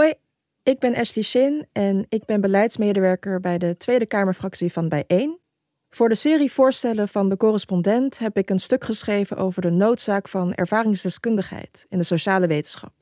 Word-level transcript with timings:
Hoi, 0.00 0.14
ik 0.62 0.78
ben 0.78 0.94
Ashley 0.94 1.24
Shin 1.24 1.66
en 1.72 2.06
ik 2.08 2.24
ben 2.24 2.40
beleidsmedewerker 2.40 3.40
bij 3.40 3.58
de 3.58 3.76
Tweede 3.76 4.06
Kamerfractie 4.06 4.72
van 4.72 4.88
Bijeen. 4.88 5.38
Voor 5.90 6.08
de 6.08 6.14
serie 6.14 6.52
voorstellen 6.52 7.08
van 7.08 7.28
de 7.28 7.36
correspondent 7.36 8.18
heb 8.18 8.36
ik 8.36 8.50
een 8.50 8.58
stuk 8.58 8.84
geschreven 8.84 9.36
over 9.36 9.62
de 9.62 9.70
noodzaak 9.70 10.28
van 10.28 10.54
ervaringsdeskundigheid 10.54 11.86
in 11.88 11.98
de 11.98 12.04
sociale 12.04 12.46
wetenschap. 12.46 12.92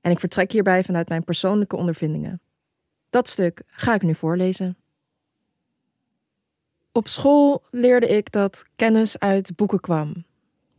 En 0.00 0.10
ik 0.10 0.20
vertrek 0.20 0.52
hierbij 0.52 0.84
vanuit 0.84 1.08
mijn 1.08 1.24
persoonlijke 1.24 1.76
ondervindingen. 1.76 2.40
Dat 3.10 3.28
stuk 3.28 3.62
ga 3.66 3.94
ik 3.94 4.02
nu 4.02 4.14
voorlezen. 4.14 4.76
Op 6.92 7.08
school 7.08 7.62
leerde 7.70 8.06
ik 8.08 8.32
dat 8.32 8.64
kennis 8.76 9.18
uit 9.18 9.56
boeken 9.56 9.80
kwam. 9.80 10.24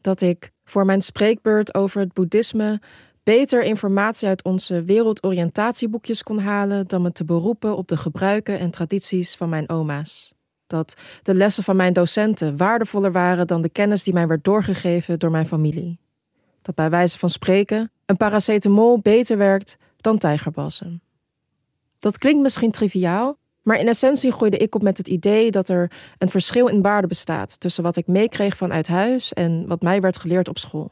Dat 0.02 0.22
ik 0.22 0.52
voor 0.64 0.86
mijn 0.86 1.02
spreekbeurt 1.02 1.74
over 1.74 2.00
het 2.00 2.14
boeddhisme 2.14 2.82
beter 3.24 3.64
informatie 3.64 4.28
uit 4.28 4.44
onze 4.44 4.84
wereldoriëntatieboekjes 4.84 6.24
kon 6.24 6.40
halen 6.40 6.88
dan 6.88 7.02
me 7.02 7.12
te 7.12 7.26
beroepen 7.26 7.78
op 7.78 7.88
de 7.88 7.98
gebruiken 7.98 8.60
en 8.60 8.72
tradities 8.72 9.36
van 9.36 9.50
mijn 9.50 9.70
oma's. 9.70 10.34
Dat 10.68 10.94
de 11.24 11.34
lessen 11.34 11.64
van 11.64 11.76
mijn 11.76 11.94
docenten 11.94 12.58
waardevoller 12.58 13.12
waren 13.12 13.48
dan 13.48 13.62
de 13.62 13.70
kennis 13.70 14.04
die 14.04 14.14
mij 14.14 14.28
werd 14.28 14.44
doorgegeven 14.44 15.20
door 15.20 15.32
mijn 15.32 15.48
familie. 15.48 16.00
Dat 16.62 16.76
bij 16.76 16.90
wijze 16.90 17.18
van 17.18 17.30
spreken 17.30 17.92
een 18.06 18.18
paracetamol 18.18 19.00
beter 19.00 19.38
werkt 19.38 19.78
dan 19.98 20.18
tijgerbalsem. 20.18 21.02
Dat 22.00 22.18
klinkt 22.18 22.42
misschien 22.42 22.72
triviaal, 22.72 23.38
maar 23.62 23.80
in 23.80 23.88
essentie 23.88 24.32
groeide 24.32 24.58
ik 24.58 24.76
op 24.76 24.82
met 24.82 24.98
het 24.98 25.08
idee 25.08 25.52
dat 25.52 25.70
er 25.70 25.92
een 26.18 26.30
verschil 26.30 26.68
in 26.68 26.82
waarde 26.82 27.08
bestaat 27.08 27.60
tussen 27.60 27.84
wat 27.84 27.96
ik 27.96 28.08
meekreeg 28.08 28.58
vanuit 28.58 28.88
huis 28.88 29.34
en 29.34 29.68
wat 29.68 29.82
mij 29.82 30.02
werd 30.02 30.18
geleerd 30.18 30.50
op 30.50 30.58
school. 30.58 30.92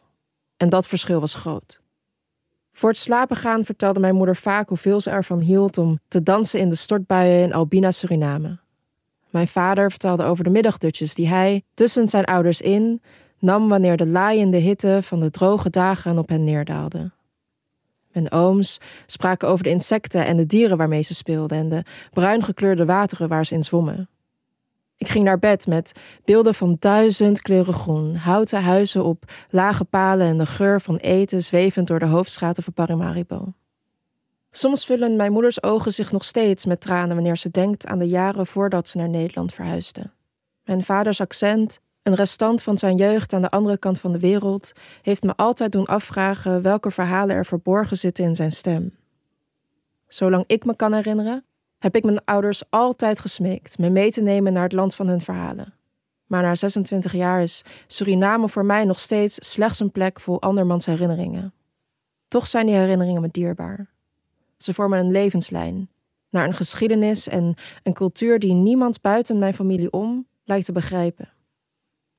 En 0.57 0.69
dat 0.69 0.87
verschil 0.87 1.19
was 1.19 1.33
groot. 1.33 1.81
Voor 2.71 2.89
het 2.89 2.97
slapen 2.97 3.37
gaan 3.37 3.65
vertelde 3.65 3.99
mijn 3.99 4.15
moeder 4.15 4.35
vaak 4.35 4.69
hoeveel 4.69 5.01
ze 5.01 5.09
ervan 5.09 5.39
hield 5.39 5.77
om 5.77 5.99
te 6.07 6.23
dansen 6.23 6.59
in 6.59 6.69
de 6.69 6.75
stortbuien 6.75 7.41
in 7.41 7.53
Albina, 7.53 7.91
Suriname. 7.91 8.59
Mijn 9.29 9.47
vader 9.47 9.89
vertelde 9.89 10.23
over 10.23 10.43
de 10.43 10.49
middagdutjes 10.49 11.13
die 11.13 11.27
hij 11.27 11.63
tussen 11.73 12.07
zijn 12.07 12.25
ouders 12.25 12.61
in 12.61 13.01
nam 13.39 13.69
wanneer 13.69 13.97
de 13.97 14.07
laaiende 14.07 14.57
hitte 14.57 14.99
van 15.01 15.19
de 15.19 15.29
droge 15.29 15.69
dagen 15.69 16.17
op 16.17 16.29
hen 16.29 16.43
neerdaalde. 16.43 17.11
Mijn 18.11 18.31
ooms 18.31 18.79
spraken 19.05 19.47
over 19.47 19.63
de 19.63 19.69
insecten 19.69 20.25
en 20.25 20.37
de 20.37 20.45
dieren 20.45 20.77
waarmee 20.77 21.01
ze 21.01 21.13
speelden 21.13 21.57
en 21.57 21.69
de 21.69 21.83
bruin 22.11 22.43
gekleurde 22.43 22.85
wateren 22.85 23.27
waar 23.27 23.45
ze 23.45 23.53
in 23.53 23.63
zwommen. 23.63 24.09
Ik 24.99 25.07
ging 25.07 25.25
naar 25.25 25.39
bed 25.39 25.67
met 25.67 25.91
beelden 26.25 26.53
van 26.53 26.75
duizend 26.79 27.41
kleuren 27.41 27.73
groen, 27.73 28.15
houten 28.15 28.63
huizen 28.63 29.03
op 29.03 29.23
lage 29.49 29.85
palen 29.85 30.27
en 30.27 30.37
de 30.37 30.45
geur 30.45 30.81
van 30.81 30.97
eten 30.97 31.43
zwevend 31.43 31.87
door 31.87 31.99
de 31.99 32.05
hoofdstraten 32.05 32.63
van 32.63 32.73
Paramaribo. 32.73 33.53
Soms 34.51 34.85
vullen 34.85 35.15
mijn 35.15 35.31
moeders 35.31 35.63
ogen 35.63 35.91
zich 35.91 36.11
nog 36.11 36.23
steeds 36.23 36.65
met 36.65 36.81
tranen 36.81 37.15
wanneer 37.15 37.37
ze 37.37 37.51
denkt 37.51 37.85
aan 37.85 37.99
de 37.99 38.07
jaren 38.07 38.47
voordat 38.47 38.87
ze 38.87 38.97
naar 38.97 39.09
Nederland 39.09 39.53
verhuisde. 39.53 40.09
Mijn 40.63 40.83
vaders 40.83 41.21
accent, 41.21 41.79
een 42.03 42.15
restant 42.15 42.63
van 42.63 42.77
zijn 42.77 42.95
jeugd 42.95 43.33
aan 43.33 43.41
de 43.41 43.51
andere 43.51 43.77
kant 43.77 43.99
van 43.99 44.11
de 44.11 44.19
wereld, 44.19 44.71
heeft 45.01 45.23
me 45.23 45.35
altijd 45.35 45.71
doen 45.71 45.85
afvragen 45.85 46.61
welke 46.61 46.91
verhalen 46.91 47.35
er 47.35 47.45
verborgen 47.45 47.97
zitten 47.97 48.23
in 48.23 48.35
zijn 48.35 48.51
stem. 48.51 48.95
Zolang 50.07 50.43
ik 50.47 50.65
me 50.65 50.75
kan 50.75 50.93
herinneren, 50.93 51.43
heb 51.79 51.95
ik 51.95 52.03
mijn 52.03 52.23
ouders 52.25 52.63
altijd 52.69 53.19
gesmeekt 53.19 53.77
me 53.77 53.89
mee 53.89 54.11
te 54.11 54.21
nemen 54.21 54.53
naar 54.53 54.63
het 54.63 54.73
land 54.73 54.95
van 54.95 55.07
hun 55.07 55.21
verhalen. 55.21 55.73
Maar 56.25 56.41
na 56.41 56.55
26 56.55 57.13
jaar 57.13 57.41
is 57.41 57.63
Suriname 57.87 58.49
voor 58.49 58.65
mij 58.65 58.85
nog 58.85 58.99
steeds 58.99 59.51
slechts 59.51 59.79
een 59.79 59.91
plek 59.91 60.19
vol 60.19 60.41
andermans 60.41 60.85
herinneringen. 60.85 61.53
Toch 62.27 62.47
zijn 62.47 62.65
die 62.65 62.75
herinneringen 62.75 63.21
me 63.21 63.29
dierbaar. 63.31 63.87
Ze 64.57 64.73
vormen 64.73 64.99
een 64.99 65.11
levenslijn 65.11 65.89
naar 66.29 66.45
een 66.45 66.53
geschiedenis 66.53 67.27
en 67.27 67.55
een 67.83 67.93
cultuur 67.93 68.39
die 68.39 68.53
niemand 68.53 69.01
buiten 69.01 69.39
mijn 69.39 69.53
familie 69.53 69.91
om 69.91 70.27
lijkt 70.43 70.65
te 70.65 70.71
begrijpen. 70.71 71.29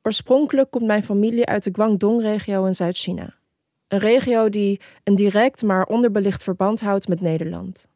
Oorspronkelijk 0.03 0.71
komt 0.71 0.87
mijn 0.87 1.05
familie 1.05 1.47
uit 1.47 1.65
de 1.65 1.75
Guangdong-regio 1.75 2.65
in 2.65 2.75
Zuid-China. 2.75 3.35
Een 3.89 3.99
regio 3.99 4.49
die 4.49 4.81
een 5.05 5.15
direct 5.15 5.63
maar 5.63 5.87
onderbelicht 5.87 6.43
verband 6.43 6.81
houdt 6.81 7.09
met 7.09 7.21
Nederland. 7.21 7.89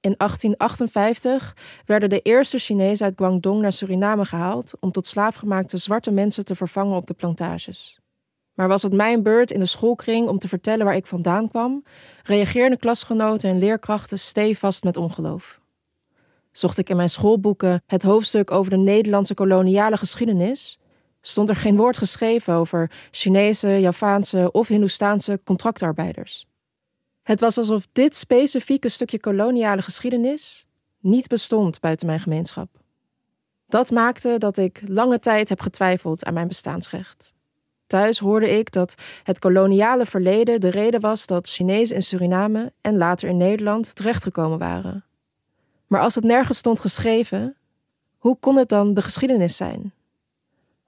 In 0.00 0.14
1858 0.16 1.56
werden 1.84 2.08
de 2.08 2.20
eerste 2.20 2.58
Chinezen 2.58 3.06
uit 3.06 3.14
Guangdong 3.16 3.60
naar 3.60 3.72
Suriname 3.72 4.24
gehaald 4.24 4.72
om 4.80 4.92
tot 4.92 5.06
slaafgemaakte 5.06 5.76
zwarte 5.76 6.10
mensen 6.10 6.44
te 6.44 6.54
vervangen 6.54 6.96
op 6.96 7.06
de 7.06 7.14
plantages. 7.14 7.98
Maar 8.54 8.68
was 8.68 8.82
het 8.82 8.92
mijn 8.92 9.22
beurt 9.22 9.50
in 9.50 9.58
de 9.58 9.66
schoolkring 9.66 10.28
om 10.28 10.38
te 10.38 10.48
vertellen 10.48 10.84
waar 10.84 10.96
ik 10.96 11.06
vandaan 11.06 11.48
kwam, 11.48 11.84
reageerden 12.22 12.78
klasgenoten 12.78 13.50
en 13.50 13.58
leerkrachten 13.58 14.18
stevast 14.18 14.84
met 14.84 14.96
ongeloof. 14.96 15.60
Zocht 16.52 16.78
ik 16.78 16.88
in 16.88 16.96
mijn 16.96 17.10
schoolboeken 17.10 17.82
het 17.86 18.02
hoofdstuk 18.02 18.50
over 18.50 18.70
de 18.70 18.76
Nederlandse 18.76 19.34
koloniale 19.34 19.96
geschiedenis, 19.96 20.78
stond 21.20 21.48
er 21.48 21.56
geen 21.56 21.76
woord 21.76 21.98
geschreven 21.98 22.54
over 22.54 22.90
Chinese, 23.10 23.68
Javaanse 23.68 24.52
of 24.52 24.68
Hindoestaanse 24.68 25.40
contractarbeiders. 25.44 26.46
Het 27.28 27.40
was 27.40 27.58
alsof 27.58 27.86
dit 27.92 28.16
specifieke 28.16 28.88
stukje 28.88 29.20
koloniale 29.20 29.82
geschiedenis 29.82 30.66
niet 31.00 31.26
bestond 31.26 31.80
buiten 31.80 32.06
mijn 32.06 32.20
gemeenschap. 32.20 32.68
Dat 33.66 33.90
maakte 33.90 34.38
dat 34.38 34.56
ik 34.56 34.82
lange 34.86 35.18
tijd 35.18 35.48
heb 35.48 35.60
getwijfeld 35.60 36.24
aan 36.24 36.34
mijn 36.34 36.48
bestaansrecht. 36.48 37.34
Thuis 37.86 38.18
hoorde 38.18 38.58
ik 38.58 38.72
dat 38.72 38.94
het 39.22 39.38
koloniale 39.38 40.06
verleden 40.06 40.60
de 40.60 40.68
reden 40.68 41.00
was 41.00 41.26
dat 41.26 41.48
Chinezen 41.48 41.96
in 41.96 42.02
Suriname 42.02 42.72
en 42.80 42.96
later 42.96 43.28
in 43.28 43.36
Nederland 43.36 43.94
terechtgekomen 43.94 44.58
waren. 44.58 45.04
Maar 45.86 46.00
als 46.00 46.14
het 46.14 46.24
nergens 46.24 46.58
stond 46.58 46.80
geschreven, 46.80 47.56
hoe 48.18 48.36
kon 48.40 48.56
het 48.56 48.68
dan 48.68 48.94
de 48.94 49.02
geschiedenis 49.02 49.56
zijn? 49.56 49.92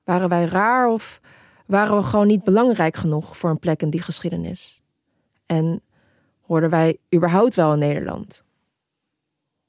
Waren 0.05 0.29
wij 0.29 0.45
raar 0.45 0.89
of 0.89 1.21
waren 1.67 1.97
we 1.97 2.03
gewoon 2.03 2.27
niet 2.27 2.45
belangrijk 2.45 2.97
genoeg 2.97 3.37
voor 3.37 3.51
een 3.51 3.59
plek 3.59 3.83
in 3.83 3.91
die 3.91 4.03
geschiedenis? 4.03 4.83
En 5.47 5.83
hoorden 6.51 6.71
wij 6.71 6.99
überhaupt 7.15 7.55
wel 7.55 7.73
in 7.73 7.79
Nederland? 7.79 8.45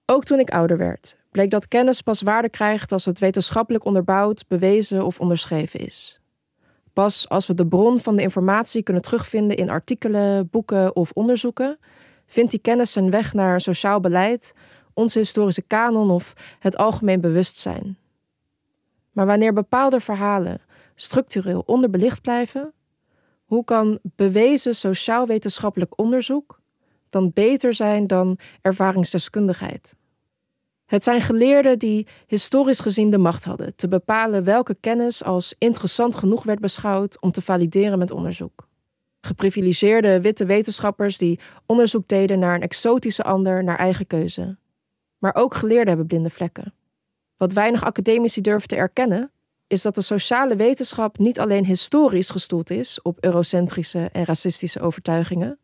Ook 0.05 0.23
toen 0.23 0.39
ik 0.39 0.49
ouder 0.49 0.77
werd, 0.77 1.17
bleek 1.31 1.49
dat 1.49 1.67
kennis 1.67 2.01
pas 2.01 2.21
waarde 2.21 2.49
krijgt 2.49 2.91
als 2.91 3.05
het 3.05 3.19
wetenschappelijk 3.19 3.85
onderbouwd, 3.85 4.47
bewezen 4.47 5.05
of 5.05 5.19
onderschreven 5.19 5.79
is. 5.79 6.21
Pas 6.93 7.29
als 7.29 7.47
we 7.47 7.53
de 7.53 7.67
bron 7.67 7.99
van 7.99 8.15
de 8.15 8.21
informatie 8.21 8.83
kunnen 8.83 9.01
terugvinden 9.01 9.57
in 9.57 9.69
artikelen, 9.69 10.49
boeken 10.49 10.95
of 10.95 11.11
onderzoeken, 11.11 11.79
vindt 12.25 12.51
die 12.51 12.61
kennis 12.61 12.91
zijn 12.91 13.09
weg 13.09 13.33
naar 13.33 13.61
sociaal 13.61 13.99
beleid, 13.99 14.53
onze 14.93 15.19
historische 15.19 15.61
kanon 15.61 16.11
of 16.11 16.33
het 16.59 16.77
algemeen 16.77 17.21
bewustzijn. 17.21 17.97
Maar 19.11 19.25
wanneer 19.25 19.53
bepaalde 19.53 19.99
verhalen 19.99 20.61
structureel 20.95 21.63
onderbelicht 21.65 22.21
blijven, 22.21 22.73
hoe 23.43 23.63
kan 23.63 23.99
bewezen 24.01 24.75
sociaal-wetenschappelijk 24.75 25.99
onderzoek 25.99 26.60
dan 27.11 27.31
beter 27.33 27.73
zijn 27.73 28.07
dan 28.07 28.37
ervaringsdeskundigheid? 28.61 29.95
Het 30.85 31.03
zijn 31.03 31.21
geleerden 31.21 31.79
die 31.79 32.07
historisch 32.27 32.79
gezien 32.79 33.11
de 33.11 33.17
macht 33.17 33.43
hadden 33.43 33.75
te 33.75 33.87
bepalen 33.87 34.43
welke 34.43 34.77
kennis 34.79 35.23
als 35.23 35.55
interessant 35.57 36.15
genoeg 36.15 36.43
werd 36.43 36.59
beschouwd 36.59 37.21
om 37.21 37.31
te 37.31 37.41
valideren 37.41 37.97
met 37.97 38.11
onderzoek. 38.11 38.67
Geprivilegeerde 39.21 40.21
witte 40.21 40.45
wetenschappers 40.45 41.17
die 41.17 41.39
onderzoek 41.65 42.07
deden 42.07 42.39
naar 42.39 42.55
een 42.55 42.61
exotische 42.61 43.23
ander 43.23 43.63
naar 43.63 43.77
eigen 43.77 44.07
keuze. 44.07 44.57
Maar 45.17 45.35
ook 45.35 45.53
geleerden 45.53 45.87
hebben 45.87 46.07
blinde 46.07 46.29
vlekken. 46.29 46.73
Wat 47.37 47.53
weinig 47.53 47.83
academici 47.83 48.41
durven 48.41 48.67
te 48.67 48.75
erkennen, 48.75 49.31
is 49.67 49.81
dat 49.81 49.95
de 49.95 50.01
sociale 50.01 50.55
wetenschap 50.55 51.17
niet 51.17 51.39
alleen 51.39 51.65
historisch 51.65 52.29
gestoeld 52.29 52.69
is 52.69 53.01
op 53.01 53.17
eurocentrische 53.19 54.09
en 54.11 54.25
racistische 54.25 54.79
overtuigingen, 54.79 55.59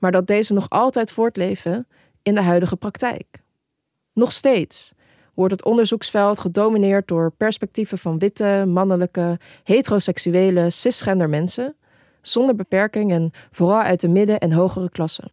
maar 0.00 0.12
dat 0.12 0.26
deze 0.26 0.52
nog 0.52 0.68
altijd 0.68 1.10
voortleven 1.10 1.86
in 2.22 2.34
de 2.34 2.42
huidige 2.42 2.76
praktijk. 2.76 3.42
Nog 4.12 4.32
steeds 4.32 4.92
wordt 5.34 5.52
het 5.52 5.64
onderzoeksveld 5.64 6.38
gedomineerd 6.38 7.08
door 7.08 7.32
perspectieven 7.32 7.98
van 7.98 8.18
witte, 8.18 8.64
mannelijke, 8.66 9.38
heteroseksuele, 9.64 10.70
cisgender 10.70 11.28
mensen, 11.28 11.76
zonder 12.22 12.54
beperking 12.54 13.12
en 13.12 13.30
vooral 13.50 13.80
uit 13.80 14.00
de 14.00 14.08
midden- 14.08 14.40
en 14.40 14.52
hogere 14.52 14.90
klassen. 14.90 15.32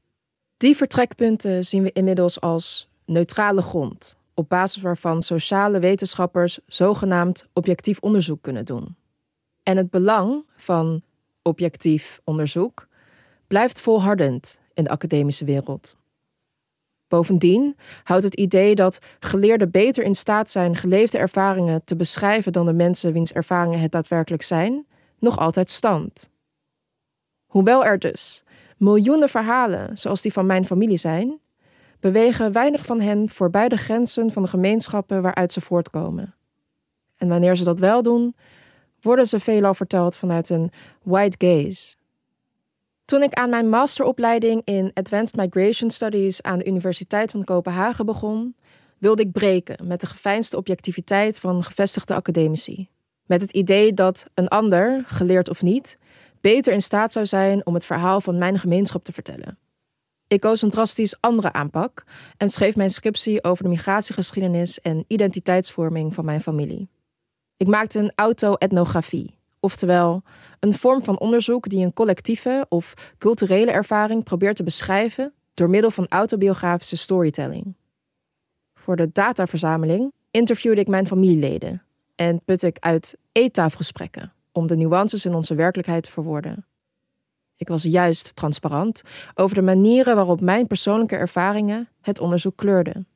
Die 0.57 0.75
vertrekpunten 0.75 1.65
zien 1.65 1.83
we 1.83 1.91
inmiddels 1.91 2.41
als 2.41 2.89
neutrale 3.05 3.61
grond, 3.61 4.15
op 4.33 4.49
basis 4.49 4.81
waarvan 4.81 5.21
sociale 5.21 5.79
wetenschappers 5.79 6.59
zogenaamd 6.65 7.45
objectief 7.53 7.99
onderzoek 7.99 8.41
kunnen 8.41 8.65
doen. 8.65 8.95
En 9.63 9.77
het 9.77 9.89
belang 9.89 10.45
van 10.55 11.01
objectief 11.41 12.21
onderzoek 12.23 12.87
blijft 13.47 13.81
volhardend 13.81 14.59
in 14.73 14.83
de 14.83 14.89
academische 14.89 15.45
wereld. 15.45 15.95
Bovendien 17.07 17.75
houdt 18.03 18.23
het 18.23 18.35
idee 18.35 18.75
dat 18.75 18.99
geleerden 19.19 19.71
beter 19.71 20.03
in 20.03 20.15
staat 20.15 20.51
zijn 20.51 20.75
geleefde 20.75 21.17
ervaringen 21.17 21.81
te 21.83 21.95
beschrijven 21.95 22.51
dan 22.51 22.65
de 22.65 22.73
mensen 22.73 23.13
wiens 23.13 23.33
ervaringen 23.33 23.79
het 23.79 23.91
daadwerkelijk 23.91 24.43
zijn, 24.43 24.85
nog 25.19 25.37
altijd 25.37 25.69
stand. 25.69 26.29
Hoewel 27.45 27.85
er 27.85 27.99
dus 27.99 28.43
miljoenen 28.77 29.29
verhalen 29.29 29.97
zoals 29.97 30.21
die 30.21 30.33
van 30.33 30.45
mijn 30.45 30.65
familie 30.65 30.97
zijn, 30.97 31.39
bewegen 31.99 32.51
weinig 32.51 32.85
van 32.85 33.01
hen 33.01 33.29
voorbij 33.29 33.67
de 33.67 33.77
grenzen 33.77 34.31
van 34.31 34.43
de 34.43 34.49
gemeenschappen 34.49 35.21
waaruit 35.21 35.53
ze 35.53 35.61
voortkomen. 35.61 36.35
En 37.17 37.27
wanneer 37.27 37.55
ze 37.55 37.63
dat 37.63 37.79
wel 37.79 38.01
doen, 38.03 38.35
worden 39.01 39.27
ze 39.27 39.39
veelal 39.39 39.73
verteld 39.73 40.17
vanuit 40.17 40.49
een 40.49 40.71
white 41.03 41.47
gaze. 41.47 41.96
Toen 43.07 43.23
ik 43.23 43.33
aan 43.33 43.49
mijn 43.49 43.69
masteropleiding 43.69 44.61
in 44.65 44.91
Advanced 44.93 45.35
Migration 45.35 45.91
Studies 45.91 46.41
aan 46.41 46.57
de 46.57 46.65
Universiteit 46.65 47.31
van 47.31 47.43
Kopenhagen 47.43 48.05
begon, 48.05 48.55
wilde 48.97 49.21
ik 49.21 49.31
breken 49.31 49.87
met 49.87 50.01
de 50.01 50.07
geveinsde 50.07 50.57
objectiviteit 50.57 51.39
van 51.39 51.63
gevestigde 51.63 52.13
academici. 52.13 52.89
Met 53.25 53.41
het 53.41 53.51
idee 53.51 53.93
dat 53.93 54.25
een 54.33 54.47
ander, 54.47 55.03
geleerd 55.05 55.49
of 55.49 55.61
niet, 55.61 55.97
beter 56.41 56.73
in 56.73 56.81
staat 56.81 57.11
zou 57.11 57.25
zijn 57.25 57.65
om 57.65 57.73
het 57.73 57.85
verhaal 57.85 58.21
van 58.21 58.37
mijn 58.37 58.59
gemeenschap 58.59 59.03
te 59.03 59.13
vertellen. 59.13 59.57
Ik 60.27 60.39
koos 60.39 60.61
een 60.61 60.69
drastisch 60.69 61.17
andere 61.19 61.53
aanpak 61.53 62.03
en 62.37 62.49
schreef 62.49 62.75
mijn 62.75 62.91
scriptie 62.91 63.43
over 63.43 63.63
de 63.63 63.69
migratiegeschiedenis 63.69 64.79
en 64.79 65.05
identiteitsvorming 65.07 66.13
van 66.13 66.25
mijn 66.25 66.41
familie. 66.41 66.89
Ik 67.57 67.67
maakte 67.67 67.99
een 67.99 68.11
auto-etnografie, 68.15 69.36
oftewel 69.59 70.23
een 70.59 70.73
vorm 70.73 71.03
van 71.03 71.19
onderzoek 71.19 71.69
die 71.69 71.85
een 71.85 71.93
collectieve 71.93 72.65
of 72.69 73.13
culturele 73.17 73.71
ervaring 73.71 74.23
probeert 74.23 74.55
te 74.55 74.63
beschrijven 74.63 75.33
door 75.53 75.69
middel 75.69 75.91
van 75.91 76.07
autobiografische 76.07 76.97
storytelling. 76.97 77.75
Voor 78.73 78.95
de 78.95 79.09
dataverzameling 79.11 80.11
interviewde 80.31 80.81
ik 80.81 80.87
mijn 80.87 81.07
familieleden 81.07 81.83
en 82.15 82.41
putte 82.45 82.67
ik 82.67 82.77
uit 82.79 83.17
eettafelgesprekken 83.31 84.33
om 84.51 84.67
de 84.67 84.75
nuances 84.75 85.25
in 85.25 85.33
onze 85.33 85.55
werkelijkheid 85.55 86.03
te 86.03 86.11
verwoorden. 86.11 86.65
Ik 87.57 87.67
was 87.67 87.83
juist 87.83 88.35
transparant 88.35 89.01
over 89.35 89.55
de 89.55 89.61
manieren 89.61 90.15
waarop 90.15 90.41
mijn 90.41 90.67
persoonlijke 90.67 91.15
ervaringen 91.15 91.89
het 92.01 92.19
onderzoek 92.19 92.55
kleurden. 92.55 93.07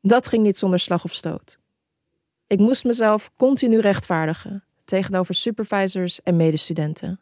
Dat 0.00 0.28
ging 0.28 0.42
niet 0.42 0.58
zonder 0.58 0.80
slag 0.80 1.04
of 1.04 1.12
stoot. 1.12 1.58
Ik 2.46 2.58
moest 2.58 2.84
mezelf 2.84 3.30
continu 3.36 3.80
rechtvaardigen 3.80 4.64
tegenover 4.86 5.34
supervisors 5.34 6.22
en 6.22 6.36
medestudenten. 6.36 7.20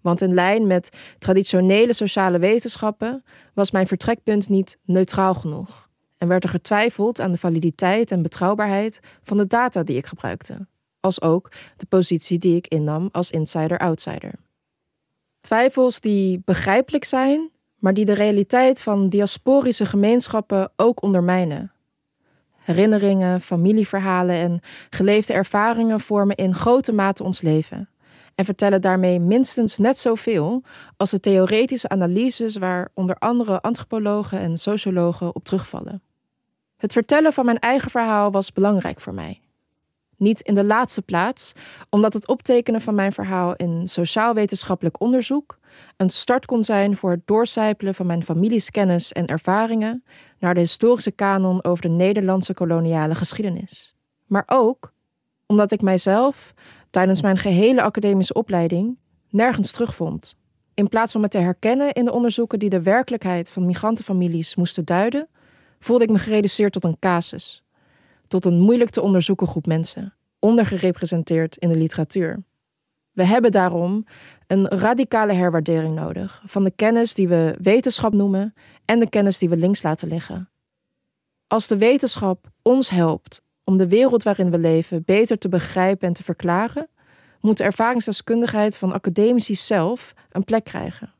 Want 0.00 0.20
in 0.20 0.34
lijn 0.34 0.66
met 0.66 0.96
traditionele 1.18 1.92
sociale 1.92 2.38
wetenschappen 2.38 3.24
was 3.54 3.70
mijn 3.70 3.86
vertrekpunt 3.86 4.48
niet 4.48 4.78
neutraal 4.84 5.34
genoeg 5.34 5.88
en 6.18 6.28
werd 6.28 6.44
er 6.44 6.50
getwijfeld 6.50 7.20
aan 7.20 7.32
de 7.32 7.38
validiteit 7.38 8.10
en 8.10 8.22
betrouwbaarheid 8.22 9.00
van 9.22 9.36
de 9.36 9.46
data 9.46 9.82
die 9.82 9.96
ik 9.96 10.06
gebruikte, 10.06 10.66
als 11.00 11.20
ook 11.20 11.52
de 11.76 11.86
positie 11.86 12.38
die 12.38 12.56
ik 12.56 12.66
innam 12.66 13.08
als 13.12 13.30
insider-outsider. 13.30 14.32
Twijfels 15.38 16.00
die 16.00 16.42
begrijpelijk 16.44 17.04
zijn, 17.04 17.50
maar 17.78 17.94
die 17.94 18.04
de 18.04 18.12
realiteit 18.12 18.82
van 18.82 19.08
diasporische 19.08 19.86
gemeenschappen 19.86 20.72
ook 20.76 21.02
ondermijnen. 21.02 21.73
Herinneringen, 22.64 23.40
familieverhalen 23.40 24.36
en 24.36 24.60
geleefde 24.90 25.32
ervaringen 25.32 26.00
vormen 26.00 26.36
in 26.36 26.54
grote 26.54 26.92
mate 26.92 27.22
ons 27.22 27.40
leven 27.40 27.88
en 28.34 28.44
vertellen 28.44 28.80
daarmee 28.80 29.20
minstens 29.20 29.78
net 29.78 29.98
zoveel 29.98 30.62
als 30.96 31.10
de 31.10 31.20
theoretische 31.20 31.88
analyses 31.88 32.56
waar 32.56 32.88
onder 32.94 33.16
andere 33.18 33.60
antropologen 33.60 34.38
en 34.38 34.56
sociologen 34.56 35.34
op 35.34 35.44
terugvallen. 35.44 36.02
Het 36.76 36.92
vertellen 36.92 37.32
van 37.32 37.44
mijn 37.44 37.58
eigen 37.58 37.90
verhaal 37.90 38.30
was 38.30 38.52
belangrijk 38.52 39.00
voor 39.00 39.14
mij. 39.14 39.43
Niet 40.24 40.40
in 40.40 40.54
de 40.54 40.64
laatste 40.64 41.02
plaats, 41.02 41.52
omdat 41.90 42.12
het 42.12 42.28
optekenen 42.28 42.80
van 42.80 42.94
mijn 42.94 43.12
verhaal 43.12 43.54
in 43.54 43.88
sociaal-wetenschappelijk 43.88 45.00
onderzoek 45.00 45.58
een 45.96 46.10
start 46.10 46.46
kon 46.46 46.64
zijn 46.64 46.96
voor 46.96 47.10
het 47.10 47.26
doorcijpelen 47.26 47.94
van 47.94 48.06
mijn 48.06 48.24
families 48.24 48.70
kennis 48.70 49.12
en 49.12 49.26
ervaringen 49.26 50.04
naar 50.38 50.54
de 50.54 50.60
historische 50.60 51.10
kanon 51.10 51.64
over 51.64 51.82
de 51.82 51.88
Nederlandse 51.88 52.54
koloniale 52.54 53.14
geschiedenis. 53.14 53.94
Maar 54.26 54.44
ook 54.46 54.92
omdat 55.46 55.72
ik 55.72 55.82
mijzelf 55.82 56.54
tijdens 56.90 57.22
mijn 57.22 57.36
gehele 57.36 57.82
academische 57.82 58.34
opleiding 58.34 58.98
nergens 59.30 59.72
terugvond. 59.72 60.36
In 60.74 60.88
plaats 60.88 61.12
van 61.12 61.20
me 61.20 61.28
te 61.28 61.38
herkennen 61.38 61.92
in 61.92 62.04
de 62.04 62.12
onderzoeken 62.12 62.58
die 62.58 62.70
de 62.70 62.82
werkelijkheid 62.82 63.50
van 63.52 63.66
migrantenfamilies 63.66 64.54
moesten 64.54 64.84
duiden, 64.84 65.28
voelde 65.78 66.04
ik 66.04 66.10
me 66.10 66.18
gereduceerd 66.18 66.72
tot 66.72 66.84
een 66.84 66.98
casus 66.98 67.63
tot 68.34 68.44
een 68.44 68.60
moeilijk 68.60 68.90
te 68.90 69.02
onderzoeken 69.02 69.46
groep 69.46 69.66
mensen, 69.66 70.14
ondergerepresenteerd 70.38 71.56
in 71.56 71.68
de 71.68 71.76
literatuur. 71.76 72.44
We 73.12 73.24
hebben 73.24 73.52
daarom 73.52 74.06
een 74.46 74.68
radicale 74.68 75.32
herwaardering 75.32 75.94
nodig 75.94 76.42
van 76.46 76.64
de 76.64 76.70
kennis 76.70 77.14
die 77.14 77.28
we 77.28 77.56
wetenschap 77.60 78.12
noemen 78.12 78.54
en 78.84 79.00
de 79.00 79.08
kennis 79.08 79.38
die 79.38 79.48
we 79.48 79.56
links 79.56 79.82
laten 79.82 80.08
liggen. 80.08 80.50
Als 81.46 81.66
de 81.66 81.76
wetenschap 81.76 82.50
ons 82.62 82.90
helpt 82.90 83.42
om 83.64 83.76
de 83.76 83.88
wereld 83.88 84.22
waarin 84.22 84.50
we 84.50 84.58
leven 84.58 85.04
beter 85.04 85.38
te 85.38 85.48
begrijpen 85.48 86.08
en 86.08 86.14
te 86.14 86.24
verklaren, 86.24 86.88
moet 87.40 87.56
de 87.56 87.64
ervaringsdeskundigheid 87.64 88.76
van 88.76 88.92
academici 88.92 89.54
zelf 89.54 90.14
een 90.30 90.44
plek 90.44 90.64
krijgen. 90.64 91.13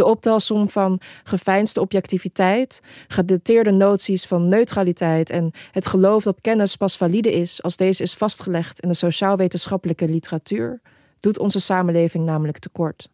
De 0.00 0.06
optelsom 0.06 0.68
van 0.68 1.00
geveinsde 1.24 1.80
objectiviteit, 1.80 2.80
gedateerde 3.08 3.70
noties 3.70 4.26
van 4.26 4.48
neutraliteit 4.48 5.30
en 5.30 5.50
het 5.70 5.86
geloof 5.86 6.22
dat 6.22 6.40
kennis 6.40 6.76
pas 6.76 6.96
valide 6.96 7.32
is 7.32 7.62
als 7.62 7.76
deze 7.76 8.02
is 8.02 8.14
vastgelegd 8.14 8.80
in 8.80 8.88
de 8.88 8.94
sociaal-wetenschappelijke 8.94 10.08
literatuur, 10.08 10.80
doet 11.18 11.38
onze 11.38 11.60
samenleving 11.60 12.24
namelijk 12.24 12.58
tekort. 12.58 13.08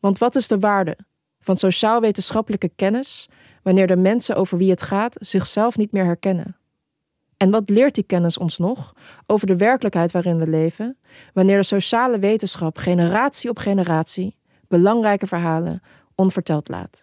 Want 0.00 0.18
wat 0.18 0.36
is 0.36 0.48
de 0.48 0.58
waarde 0.58 0.98
van 1.38 1.56
sociaal-wetenschappelijke 1.56 2.70
kennis 2.76 3.28
wanneer 3.62 3.86
de 3.86 3.96
mensen 3.96 4.36
over 4.36 4.58
wie 4.58 4.70
het 4.70 4.82
gaat 4.82 5.16
zichzelf 5.20 5.76
niet 5.76 5.92
meer 5.92 6.04
herkennen? 6.04 6.56
En 7.36 7.50
wat 7.50 7.70
leert 7.70 7.94
die 7.94 8.04
kennis 8.04 8.38
ons 8.38 8.58
nog 8.58 8.92
over 9.26 9.46
de 9.46 9.56
werkelijkheid 9.56 10.12
waarin 10.12 10.38
we 10.38 10.46
leven, 10.46 10.98
wanneer 11.32 11.56
de 11.56 11.62
sociale 11.62 12.18
wetenschap 12.18 12.76
generatie 12.76 13.50
op 13.50 13.58
generatie 13.58 14.38
belangrijke 14.68 15.26
verhalen 15.26 15.82
onverteld 16.20 16.68
laat. 16.68 17.02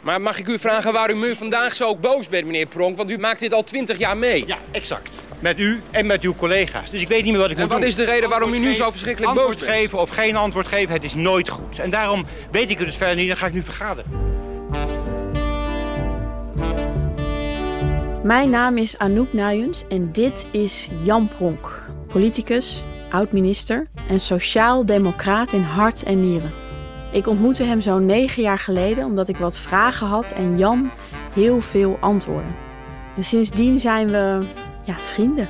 Maar 0.00 0.20
mag 0.20 0.38
ik 0.38 0.48
u 0.48 0.58
vragen 0.58 0.92
waarom 0.92 1.22
u 1.22 1.36
vandaag 1.36 1.74
zo 1.74 1.96
boos 1.96 2.28
bent, 2.28 2.44
meneer 2.46 2.66
Pronk? 2.66 2.96
Want 2.96 3.10
u 3.10 3.18
maakt 3.18 3.40
dit 3.40 3.52
al 3.52 3.62
twintig 3.62 3.98
jaar 3.98 4.16
mee. 4.16 4.46
Ja, 4.46 4.58
exact. 4.70 5.14
Met 5.40 5.58
u 5.58 5.82
en 5.90 6.06
met 6.06 6.22
uw 6.22 6.34
collega's. 6.34 6.90
Dus 6.90 7.00
ik 7.00 7.08
weet 7.08 7.22
niet 7.22 7.32
meer 7.32 7.40
wat 7.40 7.50
ik 7.50 7.56
en 7.56 7.62
moet 7.62 7.70
wat 7.70 7.80
doen. 7.80 7.88
is 7.88 7.94
de 7.94 8.04
reden 8.04 8.28
waarom 8.28 8.52
u 8.52 8.58
nu 8.58 8.74
zo 8.74 8.90
verschrikkelijk 8.90 9.34
boos 9.34 9.44
Antwoord 9.44 9.66
bent? 9.66 9.78
geven 9.78 9.98
of 9.98 10.10
geen 10.10 10.36
antwoord 10.36 10.68
geven, 10.68 10.94
het 10.94 11.04
is 11.04 11.14
nooit 11.14 11.48
goed. 11.48 11.78
En 11.78 11.90
daarom 11.90 12.26
weet 12.50 12.70
ik 12.70 12.78
het 12.78 12.86
dus 12.86 12.96
verder 12.96 13.16
niet, 13.16 13.28
dan 13.28 13.36
ga 13.36 13.46
ik 13.46 13.52
nu 13.52 13.62
vergaderen. 13.62 14.10
Mijn 18.22 18.50
naam 18.50 18.76
is 18.76 18.98
Anouk 18.98 19.32
Nuyens 19.32 19.84
en 19.88 20.12
dit 20.12 20.46
is 20.50 20.88
Jan 21.04 21.28
Pronk, 21.28 21.82
politicus, 22.10 22.82
oud-minister 23.10 23.86
en 24.08 24.20
sociaal-democraat 24.20 25.52
in 25.52 25.62
hart 25.62 26.02
en 26.02 26.20
nieren. 26.20 26.52
Ik 27.12 27.26
ontmoette 27.26 27.64
hem 27.64 27.80
zo'n 27.80 28.06
negen 28.06 28.42
jaar 28.42 28.58
geleden 28.58 29.04
omdat 29.04 29.28
ik 29.28 29.36
wat 29.36 29.58
vragen 29.58 30.06
had 30.06 30.30
en 30.30 30.58
Jan 30.58 30.90
heel 31.32 31.60
veel 31.60 31.96
antwoorden. 32.00 32.54
En 33.16 33.24
sindsdien 33.24 33.80
zijn 33.80 34.10
we 34.10 34.38
ja, 34.84 34.98
vrienden. 34.98 35.48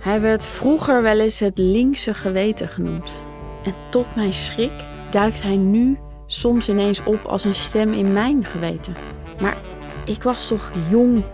Hij 0.00 0.20
werd 0.20 0.46
vroeger 0.46 1.02
wel 1.02 1.20
eens 1.20 1.38
het 1.38 1.58
linkse 1.58 2.14
geweten 2.14 2.68
genoemd. 2.68 3.22
En 3.64 3.74
tot 3.90 4.14
mijn 4.14 4.32
schrik 4.32 4.72
duikt 5.10 5.42
hij 5.42 5.56
nu 5.56 5.98
soms 6.26 6.68
ineens 6.68 7.04
op 7.04 7.24
als 7.24 7.44
een 7.44 7.54
stem 7.54 7.92
in 7.92 8.12
mijn 8.12 8.44
geweten. 8.44 8.96
Maar 9.40 9.58
ik 10.04 10.22
was 10.22 10.48
toch 10.48 10.72
jong, 10.90 11.24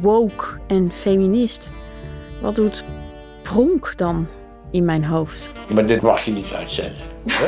woke 0.00 0.46
en 0.66 0.92
feminist. 0.92 1.72
Wat 2.40 2.54
doet 2.54 2.84
pronk 3.52 3.92
dan 3.96 4.26
in 4.70 4.84
mijn 4.84 5.04
hoofd? 5.04 5.50
Maar 5.74 5.86
dit 5.86 6.02
mag 6.02 6.24
je 6.24 6.30
niet 6.30 6.52
uitzenden. 6.52 6.96
hè? 7.30 7.46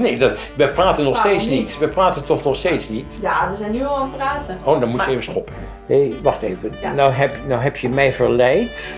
Nee, 0.00 0.18
dat, 0.18 0.32
we 0.56 0.68
praten 0.68 1.04
nog 1.04 1.16
steeds 1.16 1.48
niet. 1.48 1.78
We 1.78 1.88
praten 1.88 2.24
toch 2.24 2.44
nog 2.44 2.56
steeds 2.56 2.88
niet? 2.88 3.04
Ja, 3.20 3.50
we 3.50 3.56
zijn 3.56 3.72
nu 3.72 3.84
al 3.84 3.96
aan 3.96 4.08
het 4.08 4.16
praten. 4.16 4.58
Oh, 4.62 4.80
dan 4.80 4.88
moet 4.88 5.04
je 5.04 5.10
even 5.10 5.22
stoppen. 5.22 5.54
Nee, 5.88 6.14
wacht 6.22 6.42
even. 6.42 6.72
Nou, 6.96 7.12
heb, 7.12 7.36
nou 7.46 7.62
heb 7.62 7.76
je 7.76 7.88
mij 7.88 8.12
verleid, 8.12 8.94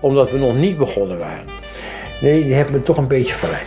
omdat 0.00 0.30
we 0.30 0.38
nog 0.38 0.54
niet 0.54 0.78
begonnen 0.78 1.18
waren. 1.18 1.44
Nee, 2.20 2.46
je 2.48 2.54
hebt 2.54 2.70
me 2.70 2.82
toch 2.82 2.96
een 2.96 3.08
beetje 3.08 3.34
verleid. 3.34 3.66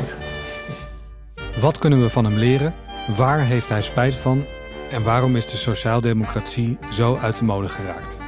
Wat 1.60 1.78
kunnen 1.78 2.02
we 2.02 2.10
van 2.10 2.26
hem 2.26 2.36
leren? 2.36 2.74
Waar 3.18 3.40
heeft 3.40 3.70
hij 3.70 3.82
spijt 3.82 4.16
van? 4.16 4.46
En 4.92 5.04
waarom 5.04 5.36
is 5.36 5.46
de 5.46 5.58
sociaaldemocratie 5.58 6.78
zo 6.92 7.18
uit 7.22 7.38
de 7.38 7.44
mode 7.44 7.70
geraakt? 7.70 8.20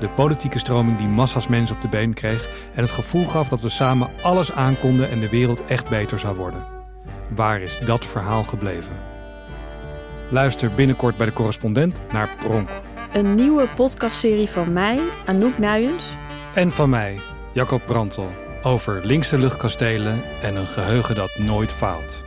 De 0.00 0.08
politieke 0.08 0.58
stroming 0.58 0.98
die 0.98 1.06
massa's 1.06 1.48
mensen 1.48 1.76
op 1.76 1.82
de 1.82 1.88
been 1.88 2.14
kreeg 2.14 2.48
en 2.74 2.82
het 2.82 2.90
gevoel 2.90 3.24
gaf 3.24 3.48
dat 3.48 3.60
we 3.60 3.68
samen 3.68 4.08
alles 4.22 4.52
aankonden 4.52 5.10
en 5.10 5.20
de 5.20 5.28
wereld 5.28 5.64
echt 5.64 5.88
beter 5.88 6.18
zou 6.18 6.36
worden. 6.36 6.64
Waar 7.28 7.60
is 7.60 7.78
dat 7.78 8.06
verhaal 8.06 8.42
gebleven? 8.42 8.96
Luister 10.30 10.70
binnenkort 10.70 11.16
bij 11.16 11.26
de 11.26 11.32
correspondent 11.32 12.02
naar 12.12 12.28
Pronk. 12.38 12.68
Een 13.12 13.34
nieuwe 13.34 13.68
podcastserie 13.74 14.48
van 14.48 14.72
mij, 14.72 15.00
Anouk 15.24 15.58
Nuyens. 15.58 16.04
En 16.54 16.72
van 16.72 16.90
mij, 16.90 17.18
Jacob 17.52 17.82
Brantel, 17.86 18.30
Over 18.62 19.06
linkse 19.06 19.38
luchtkastelen 19.38 20.22
en 20.42 20.56
een 20.56 20.66
geheugen 20.66 21.14
dat 21.14 21.38
nooit 21.38 21.72
faalt. 21.72 22.25